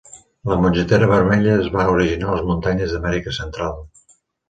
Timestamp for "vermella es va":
1.11-1.85